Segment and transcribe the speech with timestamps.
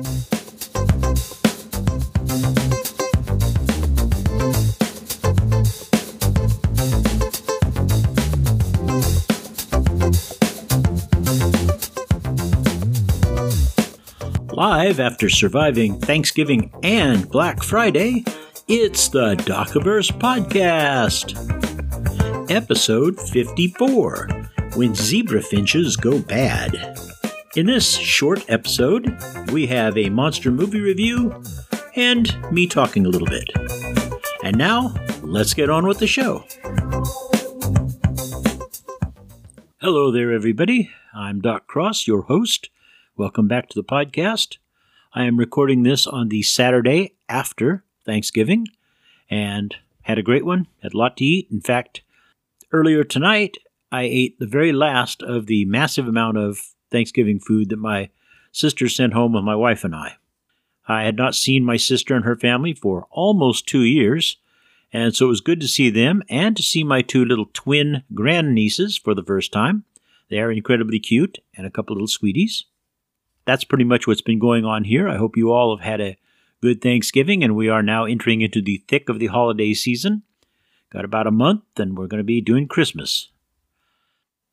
[0.00, 0.06] Live
[15.00, 18.24] after surviving Thanksgiving and Black Friday,
[18.68, 21.36] it's the Docaverse Podcast.
[22.50, 24.28] Episode 54
[24.76, 27.09] When Zebra Finches Go Bad.
[27.56, 29.12] In this short episode,
[29.50, 31.42] we have a monster movie review
[31.96, 33.50] and me talking a little bit.
[34.44, 36.44] And now, let's get on with the show.
[39.80, 40.92] Hello there, everybody.
[41.12, 42.70] I'm Doc Cross, your host.
[43.16, 44.58] Welcome back to the podcast.
[45.12, 48.68] I am recording this on the Saturday after Thanksgiving
[49.28, 51.48] and had a great one, had a lot to eat.
[51.50, 52.02] In fact,
[52.70, 53.56] earlier tonight,
[53.90, 58.10] I ate the very last of the massive amount of Thanksgiving food that my
[58.52, 60.16] sister sent home with my wife and I.
[60.88, 64.38] I had not seen my sister and her family for almost two years,
[64.92, 68.02] and so it was good to see them and to see my two little twin
[68.12, 69.84] grandnieces for the first time.
[70.28, 72.64] They are incredibly cute and a couple little sweeties
[73.50, 75.08] that's pretty much what's been going on here.
[75.08, 76.16] I hope you all have had a
[76.62, 80.22] good Thanksgiving, and we are now entering into the thick of the holiday season.
[80.90, 83.30] Got about a month, and we're going to be doing Christmas.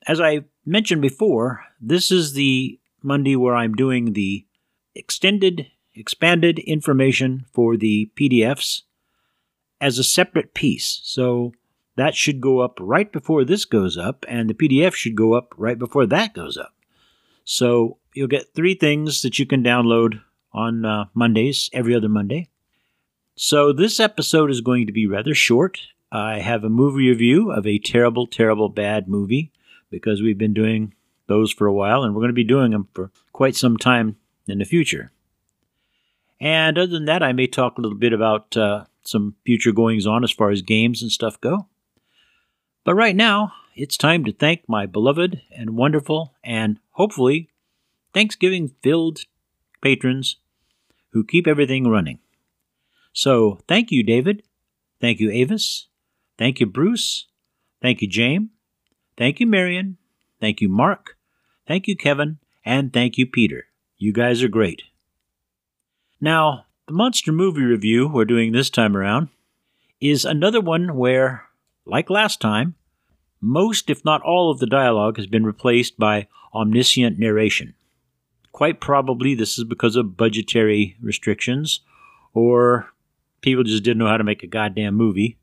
[0.08, 4.46] As I mentioned before, this is the Monday where I'm doing the
[4.96, 8.84] extended, expanded information for the PDFs
[9.80, 11.00] as a separate piece.
[11.04, 11.54] So
[11.96, 15.54] that should go up right before this goes up, and the PDF should go up
[15.58, 16.74] right before that goes up.
[17.44, 20.22] So you'll get three things that you can download
[20.52, 22.50] on uh, Mondays, every other Monday.
[23.36, 25.80] So this episode is going to be rather short.
[26.12, 29.52] I have a movie review of a terrible, terrible, bad movie
[29.90, 30.94] because we've been doing
[31.28, 34.16] those for a while and we're going to be doing them for quite some time
[34.48, 35.12] in the future.
[36.40, 40.06] And other than that, I may talk a little bit about uh, some future goings
[40.06, 41.68] on as far as games and stuff go.
[42.84, 47.50] But right now, it's time to thank my beloved and wonderful and hopefully
[48.14, 49.22] Thanksgiving filled
[49.82, 50.38] patrons
[51.12, 52.20] who keep everything running.
[53.14, 54.44] So thank you, David.
[55.02, 55.88] Thank you, Avis.
[56.38, 57.28] Thank you, Bruce.
[57.82, 58.50] Thank you, James.
[59.18, 59.98] Thank you, Marion.
[60.40, 61.18] Thank you, Mark.
[61.68, 62.38] Thank you, Kevin.
[62.64, 63.66] And thank you, Peter.
[63.98, 64.84] You guys are great.
[66.22, 69.30] Now, the monster movie review we're doing this time around
[70.00, 71.46] is another one where,
[71.86, 72.76] like last time,
[73.42, 77.74] most, if not all, of the dialogue has been replaced by omniscient narration.
[78.52, 81.82] Quite probably this is because of budgetary restrictions,
[82.34, 82.90] or
[83.42, 85.38] people just didn't know how to make a goddamn movie.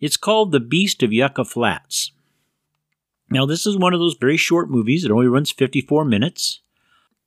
[0.00, 2.12] It's called The Beast of Yucca Flats.
[3.30, 5.04] Now, this is one of those very short movies.
[5.04, 6.60] It only runs 54 minutes,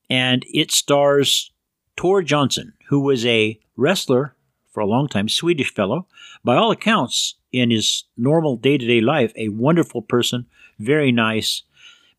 [0.10, 1.52] and it stars
[1.96, 4.36] Tor Johnson, who was a wrestler
[4.72, 6.08] for a long time, Swedish fellow.
[6.44, 10.46] By all accounts, in his normal day to day life, a wonderful person,
[10.78, 11.64] very nice,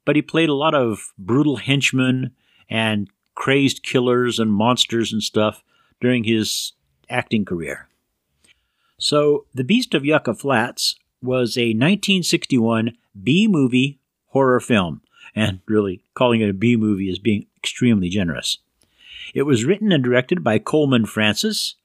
[0.04, 2.32] but he played a lot of brutal henchmen
[2.68, 5.62] and crazed killers and monsters and stuff
[6.00, 6.72] during his
[7.08, 7.88] acting career.
[8.98, 15.03] So, The Beast of Yucca Flats was a 1961 B movie horror film,
[15.34, 18.59] and really calling it a B movie is being extremely generous.
[19.34, 21.76] It was written and directed by Coleman Francis,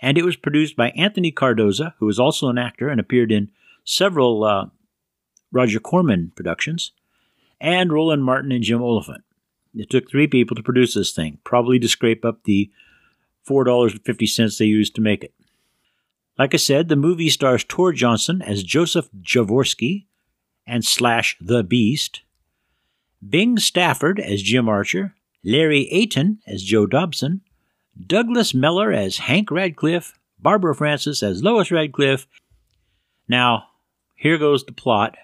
[0.00, 3.50] and it was produced by Anthony Cardoza, who was also an actor and appeared in
[3.84, 4.66] several uh,
[5.52, 6.92] Roger Corman productions,
[7.60, 9.24] and Roland Martin and Jim Oliphant.
[9.74, 12.70] It took three people to produce this thing, probably to scrape up the
[13.48, 15.34] $4.50 they used to make it.
[16.38, 20.06] Like I said, the movie stars Tor Johnson as Joseph Javorsky
[20.66, 22.22] and Slash the Beast,
[23.26, 25.14] Bing Stafford as Jim Archer,
[25.44, 27.42] Larry Aten as Joe Dobson,
[28.06, 32.26] Douglas Mellor as Hank Radcliffe, Barbara Francis as Lois Radcliffe.
[33.28, 33.68] Now,
[34.14, 35.16] here goes the plot,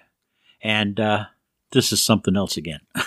[0.61, 1.25] and uh,
[1.71, 2.81] this is something else again.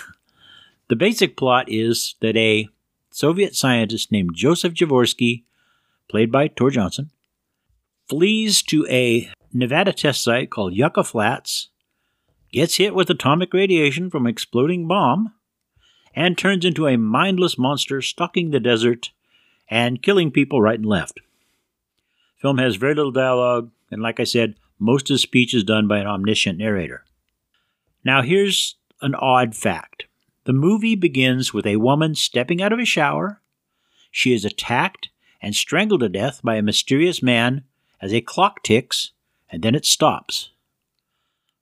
[0.87, 2.69] The basic plot is that a
[3.11, 5.43] Soviet scientist named Joseph Javorsky,
[6.07, 7.09] played by Tor Johnson,
[8.07, 11.69] flees to a Nevada test site called Yucca Flats,
[12.55, 15.33] gets hit with atomic radiation from an exploding bomb,
[16.15, 19.11] and turns into a mindless monster stalking the desert
[19.69, 21.19] and killing people right and left.
[22.37, 25.87] Film has very little dialogue, and like I said, most of the speech is done
[25.87, 27.03] by an omniscient narrator.
[28.05, 30.05] Now, here's an odd fact
[30.45, 33.41] the movie begins with a woman stepping out of a shower.
[34.11, 35.09] She is attacked
[35.41, 37.65] and strangled to death by a mysterious man
[37.99, 39.11] as a clock ticks,
[39.49, 40.51] and then it stops.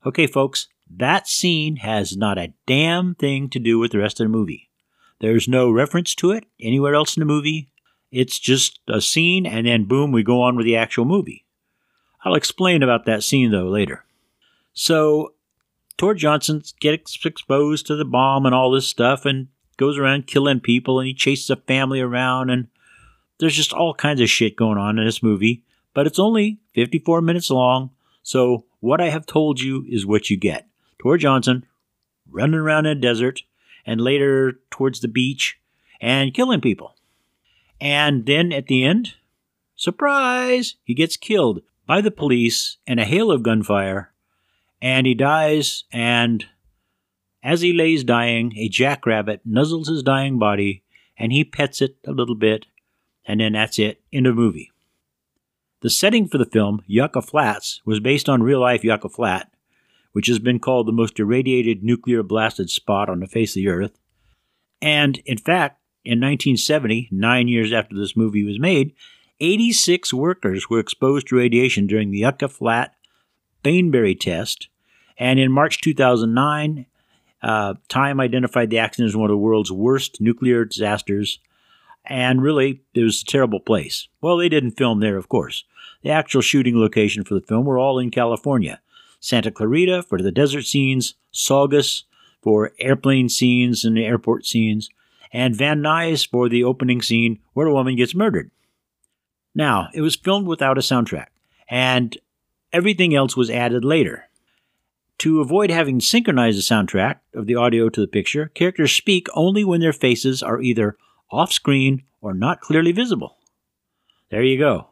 [0.05, 0.67] Okay, folks,
[0.97, 4.69] that scene has not a damn thing to do with the rest of the movie.
[5.19, 7.69] There's no reference to it anywhere else in the movie.
[8.11, 11.45] It's just a scene, and then boom, we go on with the actual movie.
[12.23, 14.05] I'll explain about that scene though later.
[14.73, 15.33] So,
[15.97, 19.47] Tor Johnson gets exposed to the bomb and all this stuff, and
[19.77, 22.67] goes around killing people, and he chases a family around, and
[23.39, 25.63] there's just all kinds of shit going on in this movie.
[25.93, 27.91] But it's only 54 minutes long,
[28.23, 30.67] so what I have told you is what you get.
[31.03, 31.65] Tor Johnson
[32.31, 33.41] running around in a desert,
[33.85, 35.59] and later towards the beach,
[35.99, 36.95] and killing people.
[37.81, 39.15] And then at the end,
[39.75, 44.13] surprise, he gets killed by the police in a hail of gunfire,
[44.81, 45.83] and he dies.
[45.91, 46.45] And
[47.43, 50.83] as he lays dying, a jackrabbit nuzzles his dying body,
[51.17, 52.65] and he pets it a little bit,
[53.25, 54.01] and then that's it.
[54.13, 54.71] End of movie.
[55.81, 59.52] The setting for the film, Yucca Flats, was based on real life Yucca Flat,
[60.13, 63.67] which has been called the most irradiated nuclear blasted spot on the face of the
[63.67, 63.99] earth.
[64.81, 68.93] And in fact, in 1970, nine years after this movie was made,
[69.39, 72.95] 86 workers were exposed to radiation during the Yucca Flat
[73.63, 74.69] Baneberry test.
[75.17, 76.85] And in March 2009,
[77.41, 81.39] uh, Time identified the accident as one of the world's worst nuclear disasters.
[82.05, 84.07] And really, it was a terrible place.
[84.21, 85.63] Well, they didn't film there, of course.
[86.03, 88.81] The actual shooting location for the film were all in California.
[89.23, 92.03] Santa Clarita for the desert scenes, Saugus
[92.41, 94.89] for airplane scenes and airport scenes,
[95.31, 98.51] and Van Nuys for the opening scene where a woman gets murdered.
[99.55, 101.27] Now, it was filmed without a soundtrack,
[101.69, 102.17] and
[102.73, 104.25] everything else was added later.
[105.19, 109.63] To avoid having synchronized the soundtrack of the audio to the picture, characters speak only
[109.63, 110.97] when their faces are either
[111.31, 113.37] off screen or not clearly visible.
[114.31, 114.89] There you go.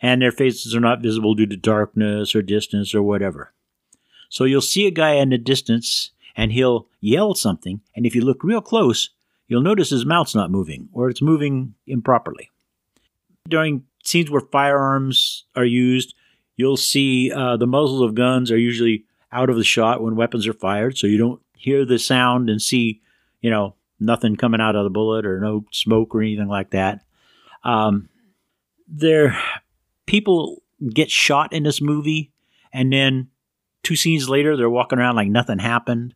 [0.00, 3.52] And their faces are not visible due to darkness or distance or whatever.
[4.28, 8.22] So you'll see a guy in the distance and he'll yell something, and if you
[8.22, 9.10] look real close,
[9.46, 12.50] you'll notice his mouth's not moving, or it's moving improperly.
[13.48, 16.14] During scenes where firearms are used,
[16.56, 20.46] you'll see uh, the muzzles of guns are usually out of the shot when weapons
[20.46, 23.00] are fired, so you don't hear the sound and see,
[23.40, 27.04] you know, nothing coming out of the bullet or no smoke or anything like that.
[27.62, 28.08] Um,
[28.88, 29.38] there,
[30.06, 30.62] people
[30.92, 32.32] get shot in this movie,
[32.72, 33.28] and then
[33.82, 36.14] two scenes later, they're walking around like nothing happened.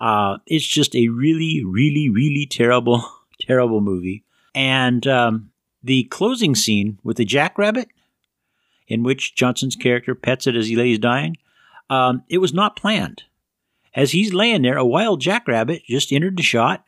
[0.00, 3.04] Uh, it's just a really, really, really terrible,
[3.40, 4.24] terrible movie.
[4.54, 5.50] And um,
[5.82, 7.88] the closing scene with the jackrabbit,
[8.86, 11.36] in which Johnson's character pets it as he lays dying,
[11.88, 13.24] um, it was not planned.
[13.94, 16.84] As he's laying there, a wild jackrabbit just entered the shot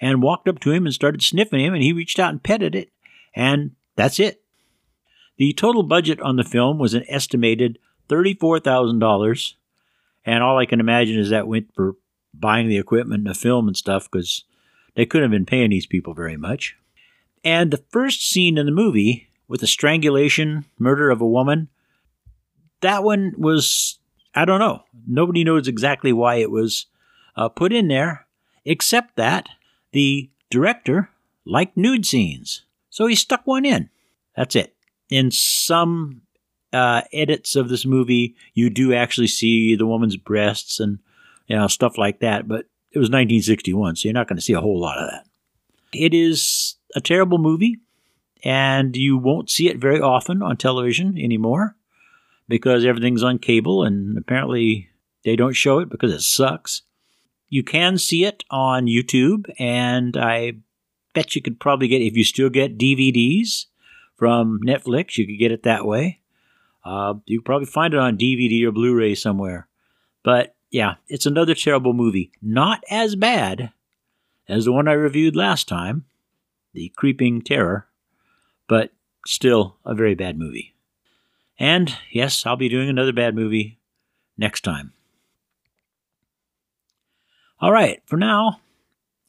[0.00, 2.74] and walked up to him and started sniffing him, and he reached out and petted
[2.74, 2.90] it,
[3.34, 4.41] and that's it.
[5.42, 9.54] The total budget on the film was an estimated $34,000,
[10.24, 11.96] and all I can imagine is that went for
[12.32, 14.44] buying the equipment and the film and stuff because
[14.94, 16.76] they couldn't have been paying these people very much.
[17.42, 21.68] And the first scene in the movie with the strangulation, murder of a woman,
[22.80, 23.98] that one was,
[24.36, 24.84] I don't know.
[25.08, 26.86] Nobody knows exactly why it was
[27.34, 28.28] uh, put in there,
[28.64, 29.48] except that
[29.90, 31.10] the director
[31.44, 32.64] liked nude scenes.
[32.90, 33.90] So he stuck one in.
[34.36, 34.76] That's it.
[35.12, 36.22] In some
[36.72, 40.98] uh, edits of this movie, you do actually see the woman's breasts and
[41.46, 42.48] you know, stuff like that.
[42.48, 45.26] But it was 1961, so you're not going to see a whole lot of that.
[45.92, 47.78] It is a terrible movie,
[48.42, 51.76] and you won't see it very often on television anymore
[52.48, 54.88] because everything's on cable, and apparently
[55.24, 56.82] they don't show it because it sucks.
[57.50, 60.54] You can see it on YouTube, and I
[61.12, 63.66] bet you could probably get, if you still get DVDs
[64.22, 66.20] from Netflix, you could get it that way.
[66.84, 69.66] Uh, you probably find it on DVD or Blu ray somewhere.
[70.22, 72.30] But yeah, it's another terrible movie.
[72.40, 73.72] Not as bad
[74.48, 76.04] as the one I reviewed last time,
[76.72, 77.88] The Creeping Terror,
[78.68, 78.92] but
[79.26, 80.72] still a very bad movie.
[81.58, 83.80] And yes, I'll be doing another bad movie
[84.38, 84.92] next time.
[87.60, 88.60] All right, for now,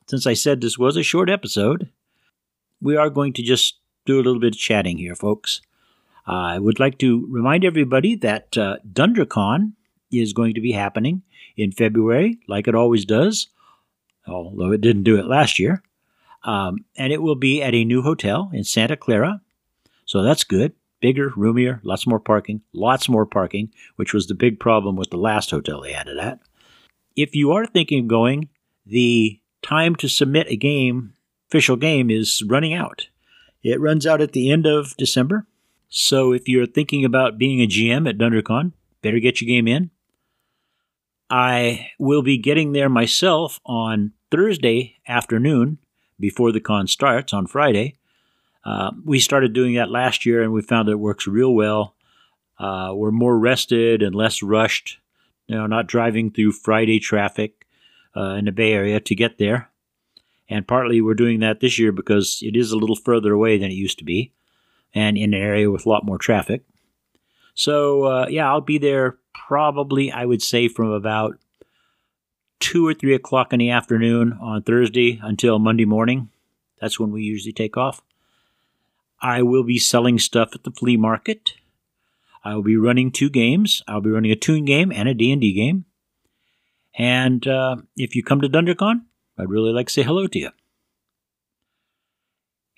[0.06, 1.90] since I said this was a short episode,
[2.80, 5.62] we are going to just do a little bit of chatting here, folks.
[6.26, 9.74] I would like to remind everybody that uh, DunDraCon
[10.12, 11.22] is going to be happening
[11.58, 13.48] in February, like it always does,
[14.28, 15.84] although it didn't do it last year.
[16.44, 19.42] Um, and it will be at a new hotel in Santa Clara.
[20.06, 20.74] So that's good.
[21.00, 25.18] Bigger, roomier, lots more parking, lots more parking, which was the big problem with the
[25.18, 26.40] last hotel they had it at.
[27.16, 28.50] If you are thinking of going,
[28.86, 31.14] the time to submit a game,
[31.50, 33.08] official game, is running out.
[33.64, 35.48] It runs out at the end of December.
[35.90, 39.92] So if you're thinking about being a GM at DunDraCon, better get your game in.
[41.30, 45.78] I will be getting there myself on Thursday afternoon
[46.20, 47.98] before the con starts on Friday.
[48.66, 51.96] Uh, we started doing that last year and we found it works real well.
[52.58, 55.00] Uh, we're more rested and less rushed,
[55.48, 57.66] you know, not driving through Friday traffic
[58.16, 59.70] uh, in the Bay Area to get there.
[60.50, 63.72] And partly we're doing that this year because it is a little further away than
[63.72, 64.34] it used to be
[64.94, 66.64] and in an area with a lot more traffic.
[67.56, 71.38] So, uh, yeah, I'll be there probably, I would say, from about
[72.60, 76.30] 2 or 3 o'clock in the afternoon on Thursday until Monday morning.
[76.80, 78.02] That's when we usually take off.
[79.22, 81.54] I will be selling stuff at the flea market.
[82.44, 83.82] I will be running two games.
[83.88, 85.86] I'll be running a Toon game and a D&D game.
[86.98, 89.04] And uh, if you come to DunDraCon,
[89.38, 90.50] I'd really like to say hello to you.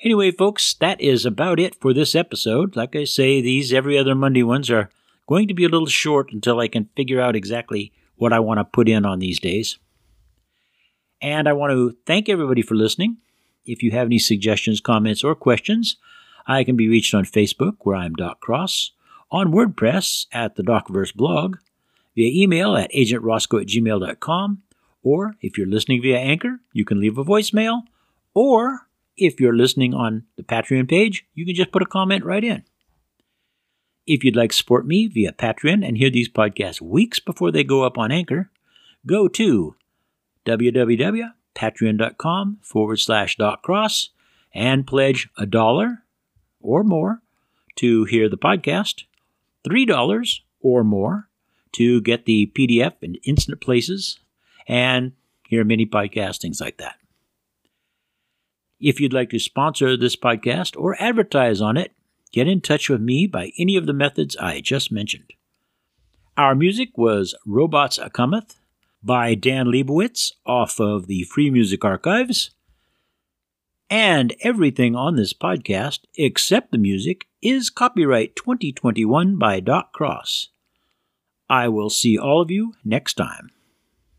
[0.03, 2.75] Anyway, folks, that is about it for this episode.
[2.75, 4.89] Like I say, these every other Monday ones are
[5.27, 8.59] going to be a little short until I can figure out exactly what I want
[8.59, 9.77] to put in on these days.
[11.21, 13.17] And I want to thank everybody for listening.
[13.65, 15.97] If you have any suggestions, comments, or questions,
[16.45, 18.91] I can be reached on Facebook, where I'm Doc Cross,
[19.31, 21.57] on WordPress at the Docverse blog,
[22.15, 24.61] via email at agentroscoe at gmail.com,
[25.05, 27.83] or if you're listening via Anchor, you can leave a voicemail,
[28.33, 32.43] or if you're listening on the Patreon page, you can just put a comment right
[32.43, 32.63] in.
[34.07, 37.63] If you'd like to support me via Patreon and hear these podcasts weeks before they
[37.63, 38.49] go up on Anchor,
[39.05, 39.75] go to
[40.45, 44.09] www.patreon.com forward slash doc cross
[44.53, 45.99] and pledge a dollar
[46.59, 47.21] or more
[47.75, 49.03] to hear the podcast,
[49.67, 51.29] $3 or more
[51.73, 54.17] to get the PDF in instant places,
[54.67, 55.13] and
[55.47, 56.95] hear mini podcasts, things like that.
[58.79, 61.93] If you'd like to sponsor this podcast or advertise on it,
[62.31, 65.33] get in touch with me by any of the methods I just mentioned.
[66.37, 68.55] Our music was Robots A Cometh
[69.01, 72.51] by Dan Leibowitz off of the Free Music Archives.
[73.89, 80.49] And everything on this podcast, except the music, is copyright 2021 by Doc Cross.
[81.49, 83.51] I will see all of you next time.